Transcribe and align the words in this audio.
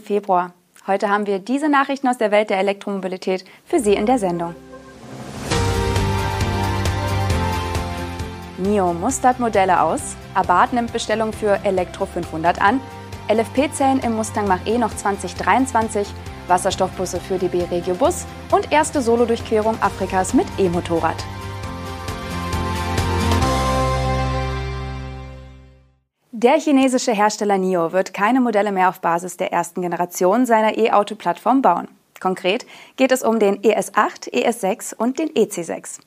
Februar. 0.00 0.52
Heute 0.88 1.08
haben 1.08 1.26
wir 1.26 1.38
diese 1.38 1.68
Nachrichten 1.68 2.08
aus 2.08 2.18
der 2.18 2.32
Welt 2.32 2.50
der 2.50 2.58
Elektromobilität 2.58 3.44
für 3.64 3.78
Sie 3.78 3.94
in 3.94 4.04
der 4.04 4.18
Sendung. 4.18 4.54
NIO 8.58 8.92
mustert 8.94 9.38
Modelle 9.38 9.80
aus, 9.80 10.16
Abarth 10.34 10.72
nimmt 10.72 10.92
Bestellung 10.92 11.32
für 11.32 11.64
Elektro 11.64 12.04
500 12.04 12.60
an, 12.60 12.80
LFP-Zellen 13.28 14.00
im 14.00 14.16
Mustang 14.16 14.48
Mach-E 14.48 14.76
noch 14.76 14.94
2023, 14.94 16.08
Wasserstoffbusse 16.48 17.20
für 17.20 17.38
DB 17.38 17.62
Regio 17.70 17.94
Bus 17.94 18.26
und 18.50 18.72
erste 18.72 19.00
Solodurchquerung 19.00 19.80
Afrikas 19.80 20.34
mit 20.34 20.46
E-Motorrad. 20.58 21.24
Der 26.38 26.60
chinesische 26.60 27.12
Hersteller 27.12 27.56
NIO 27.56 27.92
wird 27.92 28.12
keine 28.12 28.42
Modelle 28.42 28.70
mehr 28.70 28.90
auf 28.90 29.00
Basis 29.00 29.38
der 29.38 29.54
ersten 29.54 29.80
Generation 29.80 30.44
seiner 30.44 30.76
E-Auto-Plattform 30.76 31.62
bauen. 31.62 31.88
Konkret 32.20 32.66
geht 32.96 33.10
es 33.10 33.22
um 33.22 33.38
den 33.38 33.62
ES8, 33.62 34.34
ES6 34.34 34.94
und 34.94 35.18
den 35.18 35.30
EC6. 35.30 35.98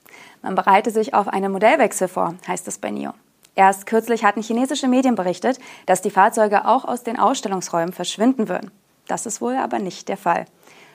Man 0.43 0.53
bereite 0.53 0.91
sich 0.91 1.15
auf 1.15 1.29
einen 1.29 1.51
Modellwechsel 1.51 2.07
vor, 2.07 2.35
heißt 2.47 2.67
es 2.67 2.77
bei 2.77 2.91
NIO. 2.91 3.13
Erst 3.55 3.87
kürzlich 3.87 4.23
hatten 4.23 4.43
chinesische 4.43 4.87
Medien 4.87 5.15
berichtet, 5.15 5.57
dass 5.87 6.03
die 6.03 6.11
Fahrzeuge 6.11 6.67
auch 6.67 6.85
aus 6.85 7.01
den 7.01 7.17
Ausstellungsräumen 7.17 7.91
verschwinden 7.91 8.49
würden. 8.49 8.69
Das 9.07 9.25
ist 9.25 9.41
wohl 9.41 9.55
aber 9.55 9.79
nicht 9.79 10.09
der 10.09 10.17
Fall. 10.17 10.45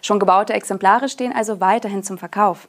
Schon 0.00 0.20
gebaute 0.20 0.52
Exemplare 0.52 1.08
stehen 1.08 1.32
also 1.32 1.58
weiterhin 1.58 2.04
zum 2.04 2.18
Verkauf. 2.18 2.68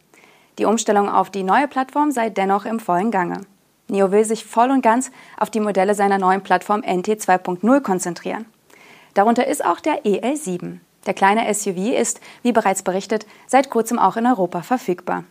Die 0.57 0.65
Umstellung 0.65 1.09
auf 1.09 1.29
die 1.29 1.43
neue 1.43 1.67
Plattform 1.67 2.09
sei 2.09 2.31
dennoch 2.31 2.65
im 2.65 2.79
vollen 2.79 3.11
Gange. 3.11 3.41
NIO 3.87 4.11
will 4.11 4.25
sich 4.25 4.45
voll 4.45 4.71
und 4.71 4.81
ganz 4.81 5.11
auf 5.37 5.49
die 5.49 5.59
Modelle 5.59 5.95
seiner 5.95 6.17
neuen 6.17 6.41
Plattform 6.41 6.81
NT 6.81 7.07
2.0 7.07 7.81
konzentrieren. 7.81 8.45
Darunter 9.13 9.47
ist 9.47 9.63
auch 9.63 9.79
der 9.79 10.03
EL7. 10.03 10.79
Der 11.05 11.13
kleine 11.13 11.53
SUV 11.53 11.93
ist, 11.93 12.19
wie 12.41 12.51
bereits 12.51 12.81
berichtet, 12.81 13.25
seit 13.47 13.69
kurzem 13.69 13.99
auch 13.99 14.17
in 14.17 14.25
Europa 14.25 14.61
verfügbar. 14.61 15.23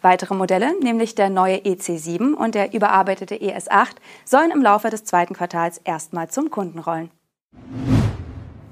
Weitere 0.00 0.34
Modelle, 0.34 0.78
nämlich 0.80 1.14
der 1.14 1.28
neue 1.28 1.58
EC7 1.58 2.32
und 2.32 2.54
der 2.54 2.72
überarbeitete 2.72 3.34
ES8, 3.34 3.96
sollen 4.24 4.52
im 4.52 4.62
Laufe 4.62 4.90
des 4.90 5.04
zweiten 5.04 5.34
Quartals 5.34 5.78
erstmal 5.78 6.28
zum 6.28 6.50
Kunden 6.50 6.78
rollen. 6.78 7.10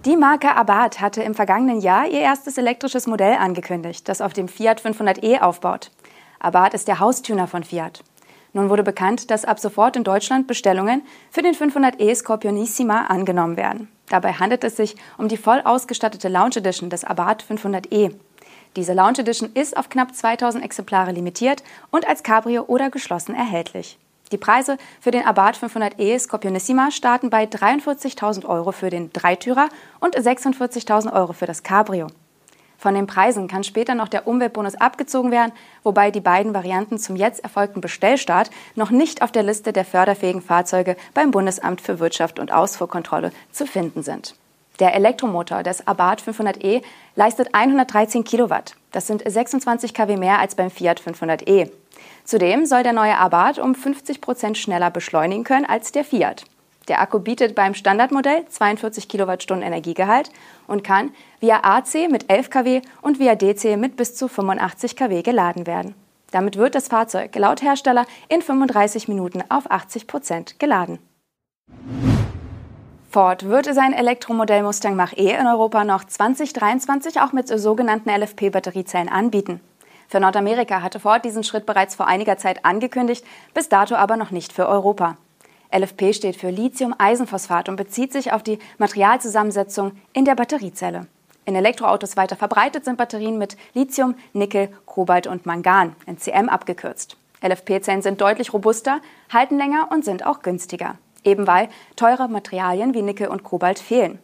Die 0.05 0.17
Marke 0.17 0.55
Abarth 0.55 1.01
hatte 1.01 1.23
im 1.25 1.35
vergangenen 1.35 1.81
Jahr 1.81 2.07
ihr 2.07 2.21
erstes 2.21 2.59
elektrisches 2.59 3.09
Modell 3.09 3.35
angekündigt, 3.35 4.09
das 4.09 4.21
auf 4.21 4.33
dem 4.33 4.47
Fiat 4.47 4.81
500e 4.81 5.41
aufbaut. 5.41 5.91
Abarth 6.39 6.75
ist 6.75 6.87
der 6.87 7.01
Haustuner 7.01 7.49
von 7.49 7.65
Fiat. 7.65 8.05
Nun 8.53 8.71
wurde 8.71 8.83
bekannt, 8.83 9.31
dass 9.31 9.45
ab 9.45 9.59
sofort 9.59 9.97
in 9.97 10.05
Deutschland 10.05 10.47
Bestellungen 10.47 11.03
für 11.31 11.43
den 11.43 11.55
500e 11.55 12.15
Scorpionissima 12.15 13.07
angenommen 13.07 13.57
werden. 13.57 13.89
Dabei 14.09 14.33
handelt 14.33 14.65
es 14.65 14.77
sich 14.77 14.97
um 15.19 15.29
die 15.29 15.37
voll 15.37 15.61
ausgestattete 15.65 16.29
Lounge 16.29 16.57
Edition 16.57 16.91
des 16.91 17.05
Abarth 17.05 17.45
500e. 17.45 18.15
Diese 18.77 18.93
Lounge 18.93 19.21
Edition 19.21 19.51
ist 19.55 19.77
auf 19.77 19.89
knapp 19.89 20.15
2000 20.15 20.63
Exemplare 20.63 21.13
limitiert 21.13 21.63
und 21.91 22.07
als 22.07 22.23
Cabrio 22.23 22.65
oder 22.67 22.91
geschlossen 22.91 23.35
erhältlich. 23.35 23.99
Die 24.33 24.39
Preise 24.39 24.77
für 25.01 25.13
den 25.13 25.25
Abarth 25.25 25.57
500e 25.57 26.19
Scorpionissima 26.19 26.91
starten 26.91 27.31
bei 27.31 27.45
43.000 27.45 28.45
Euro 28.45 28.73
für 28.73 28.91
den 28.91 29.13
Dreitürer 29.13 29.69
und 30.01 30.17
46.000 30.17 31.13
Euro 31.13 31.33
für 31.33 31.47
das 31.47 31.63
Cabrio. 31.63 32.09
Von 32.79 32.95
den 32.95 33.07
Preisen 33.07 33.49
kann 33.49 33.65
später 33.65 33.95
noch 33.95 34.09
der 34.09 34.27
Umweltbonus 34.27 34.75
abgezogen 34.75 35.31
werden, 35.31 35.53
wobei 35.83 36.11
die 36.11 36.21
beiden 36.21 36.55
Varianten 36.55 36.99
zum 36.99 37.17
jetzt 37.17 37.43
erfolgten 37.43 37.81
Bestellstart 37.81 38.51
noch 38.75 38.91
nicht 38.91 39.23
auf 39.23 39.33
der 39.33 39.43
Liste 39.43 39.73
der 39.73 39.85
förderfähigen 39.85 40.43
Fahrzeuge 40.43 40.97
beim 41.15 41.31
Bundesamt 41.31 41.81
für 41.81 41.99
Wirtschaft 41.99 42.39
und 42.39 42.53
Ausfuhrkontrolle 42.53 43.33
zu 43.53 43.67
finden 43.67 44.03
sind. 44.03 44.35
Der 44.79 44.95
Elektromotor 44.95 45.63
des 45.63 45.87
Abarth 45.87 46.21
500e 46.21 46.83
leistet 47.15 47.55
113 47.55 48.25
Kilowatt. 48.25 48.77
Das 48.93 49.07
sind 49.07 49.23
26 49.27 49.95
kW 49.95 50.17
mehr 50.17 50.39
als 50.39 50.55
beim 50.55 50.71
Fiat 50.71 51.01
500e. 51.01 51.71
Zudem 52.25 52.67
soll 52.67 52.83
der 52.83 52.93
neue 52.93 53.17
Abarth 53.17 53.59
um 53.59 53.75
50 53.75 54.21
Prozent 54.21 54.59
schneller 54.59 54.91
beschleunigen 54.91 55.45
können 55.45 55.65
als 55.65 55.93
der 55.93 56.05
Fiat. 56.05 56.45
Der 56.89 57.01
Akku 57.01 57.19
bietet 57.19 57.55
beim 57.55 57.75
Standardmodell 57.75 58.47
42 58.49 59.09
Kilowattstunden 59.09 59.67
Energiegehalt 59.67 60.31
und 60.67 60.85
kann 60.85 61.13
via 61.41 61.61
AC 61.63 62.09
mit 62.11 62.31
11 62.31 62.51
kW 62.51 62.83
und 63.03 63.19
via 63.19 63.35
DC 63.35 63.77
mit 63.77 63.97
bis 63.97 64.15
zu 64.15 64.29
85 64.29 64.95
kW 64.97 65.23
geladen 65.23 65.67
werden. 65.67 65.95
Damit 66.31 66.57
wird 66.57 66.75
das 66.75 66.89
Fahrzeug 66.89 67.35
laut 67.37 67.63
Hersteller 67.63 68.07
in 68.29 68.43
35 68.43 69.09
Minuten 69.09 69.43
auf 69.49 69.71
80 69.71 70.07
Prozent 70.07 70.59
geladen. 70.59 70.99
Ford 73.11 73.49
wird 73.49 73.73
sein 73.75 73.93
Elektromodell 73.93 74.63
Mustang 74.63 74.95
Mach-E 74.95 75.35
in 75.39 75.47
Europa 75.47 75.85
noch 75.85 76.05
2023 76.05 77.21
auch 77.21 77.33
mit 77.33 77.49
sogenannten 77.49 78.11
LFP-Batteriezellen 78.11 79.09
anbieten. 79.09 79.61
Für 80.09 80.21
Nordamerika 80.21 80.83
hatte 80.83 81.01
Ford 81.01 81.25
diesen 81.25 81.43
Schritt 81.43 81.67
bereits 81.67 81.95
vor 81.95 82.07
einiger 82.07 82.37
Zeit 82.37 82.65
angekündigt, 82.65 83.25
bis 83.55 83.69
dato 83.69 83.95
aber 83.95 84.17
noch 84.17 84.31
nicht 84.31 84.53
für 84.53 84.69
Europa. 84.69 85.17
LFP 85.75 86.13
steht 86.13 86.37
für 86.37 86.51
Lithium-Eisenphosphat 86.51 87.69
und 87.69 87.77
bezieht 87.77 88.13
sich 88.13 88.33
auf 88.33 88.43
die 88.43 88.59
Materialzusammensetzung 88.79 89.93
in 90.13 90.25
der 90.25 90.35
Batteriezelle. 90.35 91.07
In 91.45 91.55
Elektroautos 91.55 92.17
weiter 92.17 92.37
verbreitet 92.37 92.85
sind 92.85 92.99
Batterien 92.99 93.39
mit 93.39 93.57
Lithium, 93.73 94.17
Nickel, 94.33 94.69
Kobalt 94.85 95.27
und 95.27 95.47
Mangan, 95.47 95.95
NCM 96.07 96.49
abgekürzt. 96.49 97.17
LFP-Zellen 97.41 98.03
sind 98.03 98.21
deutlich 98.21 98.53
robuster, 98.53 99.01
halten 99.33 99.57
länger 99.57 99.89
und 99.93 100.05
sind 100.05 100.27
auch 100.27 100.43
günstiger, 100.43 100.97
eben 101.23 101.47
weil 101.47 101.69
teure 101.95 102.29
Materialien 102.29 102.95
wie 102.95 103.03
Nickel 103.03 103.29
und 103.29 103.45
Kobalt 103.45 103.79
fehlen. 103.79 104.19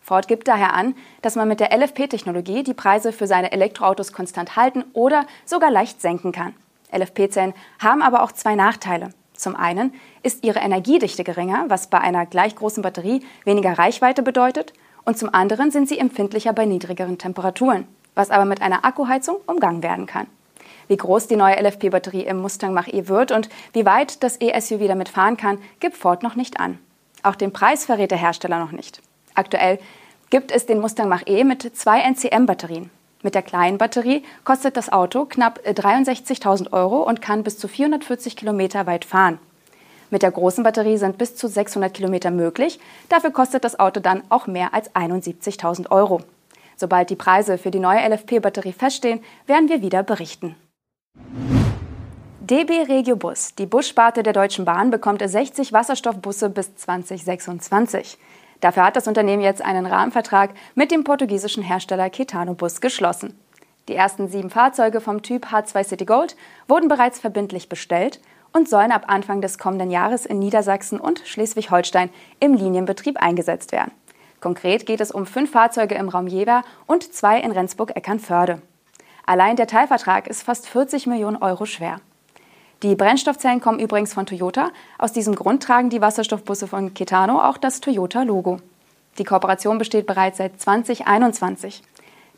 Ford 0.00 0.28
gibt 0.28 0.48
daher 0.48 0.72
an, 0.72 0.94
dass 1.20 1.34
man 1.34 1.48
mit 1.48 1.60
der 1.60 1.76
LFP-Technologie 1.76 2.62
die 2.62 2.74
Preise 2.74 3.12
für 3.12 3.26
seine 3.26 3.52
Elektroautos 3.52 4.12
konstant 4.12 4.56
halten 4.56 4.84
oder 4.92 5.26
sogar 5.44 5.70
leicht 5.70 6.00
senken 6.00 6.32
kann. 6.32 6.54
LFP-Zellen 6.96 7.54
haben 7.78 8.02
aber 8.02 8.22
auch 8.22 8.32
zwei 8.32 8.54
Nachteile. 8.54 9.10
Zum 9.38 9.54
einen 9.54 9.94
ist 10.24 10.44
ihre 10.44 10.58
Energiedichte 10.58 11.22
geringer, 11.22 11.66
was 11.68 11.86
bei 11.86 12.00
einer 12.00 12.26
gleich 12.26 12.56
großen 12.56 12.82
Batterie 12.82 13.22
weniger 13.44 13.78
Reichweite 13.78 14.22
bedeutet, 14.22 14.72
und 15.04 15.16
zum 15.16 15.32
anderen 15.32 15.70
sind 15.70 15.88
sie 15.88 15.98
empfindlicher 15.98 16.52
bei 16.52 16.66
niedrigeren 16.66 17.16
Temperaturen, 17.16 17.86
was 18.14 18.30
aber 18.30 18.44
mit 18.44 18.60
einer 18.60 18.84
Akkuheizung 18.84 19.36
umgangen 19.46 19.82
werden 19.82 20.06
kann. 20.06 20.26
Wie 20.88 20.96
groß 20.96 21.28
die 21.28 21.36
neue 21.36 21.54
LFP-Batterie 21.54 22.24
im 22.24 22.42
Mustang 22.42 22.74
Mach-E 22.74 23.06
wird 23.06 23.30
und 23.30 23.48
wie 23.72 23.86
weit 23.86 24.22
das 24.22 24.40
E-SUV 24.40 24.88
damit 24.88 25.08
fahren 25.08 25.36
kann, 25.36 25.58
gibt 25.80 25.96
Ford 25.96 26.22
noch 26.22 26.34
nicht 26.34 26.58
an. 26.58 26.78
Auch 27.22 27.36
den 27.36 27.52
Preis 27.52 27.84
verrät 27.84 28.10
der 28.10 28.18
Hersteller 28.18 28.58
noch 28.58 28.72
nicht. 28.72 29.00
Aktuell 29.34 29.78
gibt 30.30 30.50
es 30.50 30.66
den 30.66 30.80
Mustang 30.80 31.08
Mach-E 31.08 31.44
mit 31.44 31.76
zwei 31.76 32.00
NCM-Batterien. 32.00 32.90
Mit 33.22 33.34
der 33.34 33.42
kleinen 33.42 33.78
Batterie 33.78 34.22
kostet 34.44 34.76
das 34.76 34.92
Auto 34.92 35.24
knapp 35.24 35.60
63.000 35.64 36.72
Euro 36.72 37.02
und 37.02 37.20
kann 37.20 37.42
bis 37.42 37.58
zu 37.58 37.66
440 37.66 38.36
Kilometer 38.36 38.86
weit 38.86 39.04
fahren. 39.04 39.38
Mit 40.10 40.22
der 40.22 40.30
großen 40.30 40.64
Batterie 40.64 40.96
sind 40.96 41.18
bis 41.18 41.36
zu 41.36 41.48
600 41.48 41.92
Kilometer 41.92 42.30
möglich. 42.30 42.78
Dafür 43.08 43.30
kostet 43.30 43.64
das 43.64 43.78
Auto 43.78 44.00
dann 44.00 44.22
auch 44.28 44.46
mehr 44.46 44.72
als 44.72 44.94
71.000 44.94 45.90
Euro. 45.90 46.22
Sobald 46.76 47.10
die 47.10 47.16
Preise 47.16 47.58
für 47.58 47.72
die 47.72 47.80
neue 47.80 48.08
LFP-Batterie 48.08 48.72
feststehen, 48.72 49.20
werden 49.46 49.68
wir 49.68 49.82
wieder 49.82 50.04
berichten. 50.04 50.54
DB 52.40 52.84
Regio 52.88 53.16
Bus, 53.16 53.54
die 53.56 53.66
Bussparte 53.66 54.22
der 54.22 54.32
Deutschen 54.32 54.64
Bahn, 54.64 54.90
bekommt 54.90 55.22
60 55.22 55.72
Wasserstoffbusse 55.72 56.48
bis 56.48 56.74
2026. 56.76 58.16
Dafür 58.60 58.84
hat 58.84 58.96
das 58.96 59.06
Unternehmen 59.06 59.42
jetzt 59.42 59.64
einen 59.64 59.86
Rahmenvertrag 59.86 60.50
mit 60.74 60.90
dem 60.90 61.04
portugiesischen 61.04 61.62
Hersteller 61.62 62.10
Ketano 62.10 62.54
Bus 62.54 62.80
geschlossen. 62.80 63.38
Die 63.88 63.94
ersten 63.94 64.28
sieben 64.28 64.50
Fahrzeuge 64.50 65.00
vom 65.00 65.22
Typ 65.22 65.46
H2 65.46 65.84
City 65.84 66.04
Gold 66.04 66.36
wurden 66.66 66.88
bereits 66.88 67.18
verbindlich 67.18 67.68
bestellt 67.68 68.20
und 68.52 68.68
sollen 68.68 68.92
ab 68.92 69.04
Anfang 69.06 69.40
des 69.40 69.58
kommenden 69.58 69.90
Jahres 69.90 70.26
in 70.26 70.38
Niedersachsen 70.38 71.00
und 71.00 71.22
Schleswig-Holstein 71.24 72.10
im 72.40 72.54
Linienbetrieb 72.54 73.16
eingesetzt 73.22 73.72
werden. 73.72 73.92
Konkret 74.40 74.86
geht 74.86 75.00
es 75.00 75.10
um 75.10 75.26
fünf 75.26 75.52
Fahrzeuge 75.52 75.94
im 75.94 76.08
Raum 76.08 76.26
Jever 76.26 76.62
und 76.86 77.12
zwei 77.12 77.40
in 77.40 77.50
Rendsburg-Eckernförde. 77.50 78.60
Allein 79.26 79.56
der 79.56 79.66
Teilvertrag 79.66 80.26
ist 80.26 80.42
fast 80.42 80.68
40 80.68 81.06
Millionen 81.06 81.36
Euro 81.36 81.66
schwer. 81.66 82.00
Die 82.84 82.94
Brennstoffzellen 82.94 83.60
kommen 83.60 83.80
übrigens 83.80 84.14
von 84.14 84.24
Toyota. 84.24 84.70
Aus 84.98 85.12
diesem 85.12 85.34
Grund 85.34 85.64
tragen 85.64 85.90
die 85.90 86.00
Wasserstoffbusse 86.00 86.68
von 86.68 86.94
Ketano 86.94 87.42
auch 87.42 87.56
das 87.58 87.80
Toyota-Logo. 87.80 88.60
Die 89.18 89.24
Kooperation 89.24 89.78
besteht 89.78 90.06
bereits 90.06 90.38
seit 90.38 90.60
2021. 90.60 91.82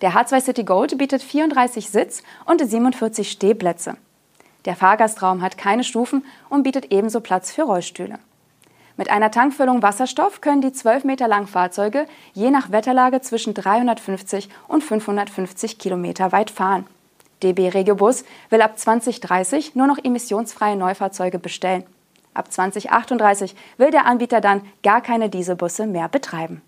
Der 0.01 0.13
H2 0.13 0.41
City 0.41 0.65
Gold 0.65 0.97
bietet 0.97 1.23
34 1.23 1.91
Sitz- 1.91 2.23
und 2.47 2.67
47 2.67 3.31
Stehplätze. 3.31 3.99
Der 4.65 4.77
Fahrgastraum 4.77 5.43
hat 5.43 5.59
keine 5.59 5.85
Stufen 5.85 6.25
und 6.49 6.63
bietet 6.63 6.91
ebenso 6.91 7.21
Platz 7.21 7.53
für 7.53 7.65
Rollstühle. 7.65 8.19
Mit 8.97 9.11
einer 9.11 9.31
Tankfüllung 9.31 9.83
Wasserstoff 9.83 10.41
können 10.41 10.63
die 10.63 10.73
12 10.73 11.05
Meter 11.05 11.29
langen 11.29 11.49
Fahrzeuge 11.49 12.07
je 12.33 12.51
nach 12.51 12.73
Wetterlage 12.73 13.21
zwischen 13.21 13.53
350 13.53 14.49
und 14.69 14.83
550 14.83 15.79
Kilometer 15.79 16.33
weit 16.33 16.51
fahren. 16.51 16.87
DB 17.43 17.69
Regiobus 17.69 18.25
will 18.51 18.63
ab 18.63 18.79
2030 18.79 19.75
nur 19.75 19.87
noch 19.87 19.99
emissionsfreie 20.03 20.77
Neufahrzeuge 20.77 21.39
bestellen. 21.39 21.85
Ab 22.35 22.53
2038 22.53 23.57
will 23.77 23.91
der 23.91 24.07
Anbieter 24.07 24.41
dann 24.41 24.63
gar 24.83 25.01
keine 25.01 25.29
Dieselbusse 25.29 25.87
mehr 25.87 26.09
betreiben. 26.09 26.63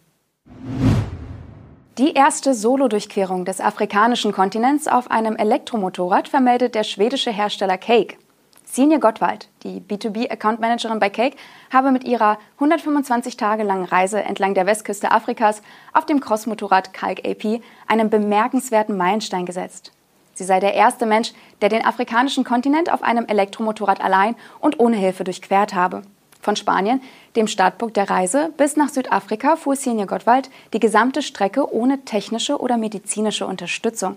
Die 1.99 2.15
erste 2.15 2.55
Solo-Durchquerung 2.55 3.45
des 3.45 3.61
afrikanischen 3.61 4.33
Kontinents 4.33 4.89
auf 4.89 5.11
einem 5.11 5.37
Elektromotorrad 5.37 6.27
vermeldet 6.27 6.75
der 6.75 6.85
schwedische 6.85 7.31
Hersteller 7.31 7.77
Cake. 7.77 8.17
Sinje 8.65 8.99
Gottwald, 8.99 9.51
die 9.65 9.81
B2B-Account-Managerin 9.81 10.99
bei 10.99 11.11
Cake, 11.11 11.37
habe 11.71 11.93
mit 11.93 12.05
ihrer 12.05 12.39
125 12.55 13.37
Tage 13.37 13.65
langen 13.65 13.85
Reise 13.85 14.23
entlang 14.23 14.55
der 14.55 14.65
Westküste 14.65 15.11
Afrikas 15.11 15.61
auf 15.93 16.07
dem 16.07 16.21
Crossmotorrad 16.21 16.95
Kalk 16.95 17.21
AP 17.27 17.61
einen 17.87 18.09
bemerkenswerten 18.09 18.97
Meilenstein 18.97 19.45
gesetzt. 19.45 19.93
Sie 20.35 20.45
sei 20.45 20.61
der 20.61 20.75
erste 20.75 21.07
Mensch, 21.07 21.33
der 21.61 21.69
den 21.69 21.85
afrikanischen 21.85 22.45
Kontinent 22.45 22.93
auf 22.93 23.03
einem 23.03 23.27
Elektromotorrad 23.27 24.01
allein 24.01 24.35
und 24.61 24.81
ohne 24.81 24.97
Hilfe 24.97 25.25
durchquert 25.25 25.75
habe. 25.75 26.03
Von 26.41 26.57
Spanien, 26.57 27.01
dem 27.37 27.47
Startpunkt 27.47 27.97
der 27.97 28.11
Reise, 28.11 28.53
bis 28.57 28.77
nach 28.77 28.89
Südafrika 28.89 29.55
fuhr 29.55 29.77
Sinje 29.77 30.07
Gottwald 30.07 30.51
die 30.73 30.81
gesamte 30.81 31.23
Strecke 31.23 31.73
ohne 31.73 32.05
technische 32.05 32.61
oder 32.61 32.77
medizinische 32.77 33.47
Unterstützung. 33.47 34.17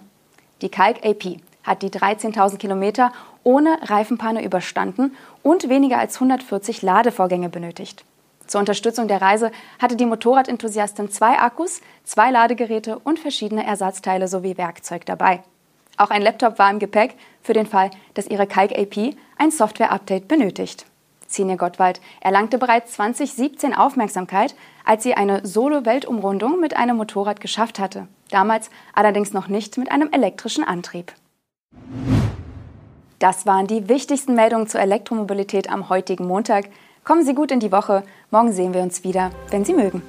Die 0.62 0.70
Kalk 0.70 1.06
AP 1.06 1.38
hat 1.64 1.84
die 1.84 1.90
13.000 1.90 2.58
Kilometer 2.58 3.12
ohne 3.44 3.78
Reifenpanne 3.84 4.44
überstanden 4.44 5.16
und 5.44 5.70
weniger 5.70 6.00
als 6.00 6.16
140 6.16 6.82
Ladevorgänge 6.82 7.50
benötigt. 7.50 8.04
Zur 8.48 8.60
Unterstützung 8.60 9.08
der 9.08 9.22
Reise 9.22 9.52
hatte 9.80 9.96
die 9.96 10.06
Motorradenthusiastin 10.06 11.12
zwei 11.12 11.40
Akkus, 11.40 11.82
zwei 12.04 12.32
Ladegeräte 12.32 13.00
und 13.00 13.20
verschiedene 13.20 13.66
Ersatzteile 13.66 14.28
sowie 14.28 14.58
Werkzeug 14.58 15.06
dabei. 15.06 15.44
Auch 15.98 16.10
ein 16.10 16.22
Laptop 16.22 16.60
war 16.60 16.70
im 16.70 16.80
Gepäck 16.80 17.16
für 17.42 17.54
den 17.54 17.66
Fall, 17.66 17.92
dass 18.14 18.28
ihre 18.28 18.48
Kalk 18.48 18.78
AP 18.78 19.16
ein 19.38 19.52
Software-Update 19.52 20.28
benötigt. 20.28 20.86
Xenia 21.28 21.56
Gottwald 21.56 22.02
erlangte 22.22 22.58
bereits 22.58 22.94
2017 22.94 23.74
Aufmerksamkeit, 23.74 24.56
als 24.86 25.04
sie 25.04 25.16
eine 25.16 25.46
Solo-Weltumrundung 25.46 26.60
mit 26.60 26.76
einem 26.76 26.98
Motorrad 26.98 27.42
geschafft 27.42 27.80
hatte. 27.80 28.08
Damals 28.30 28.70
allerdings 28.94 29.34
noch 29.34 29.48
nicht 29.48 29.78
mit 29.78 29.92
einem 29.92 30.10
elektrischen 30.12 30.64
Antrieb. 30.64 31.14
Das 33.20 33.46
waren 33.46 33.68
die 33.68 33.90
wichtigsten 33.90 34.36
Meldungen 34.36 34.68
zur 34.68 34.82
Elektromobilität 34.82 35.70
am 35.70 35.90
heutigen 35.90 36.28
Montag. 36.28 36.70
Kommen 37.04 37.24
Sie 37.24 37.34
gut 37.34 37.52
in 37.52 37.60
die 37.60 37.72
Woche. 37.72 38.04
Morgen 38.30 38.52
sehen 38.52 38.74
wir 38.74 38.82
uns 38.82 39.04
wieder, 39.04 39.32
wenn 39.50 39.66
Sie 39.66 39.74
mögen. 39.74 40.02